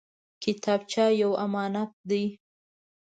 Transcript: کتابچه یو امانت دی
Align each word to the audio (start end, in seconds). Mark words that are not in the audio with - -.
کتابچه 0.43 1.05
یو 1.21 1.31
امانت 1.45 1.91
دی 2.09 2.23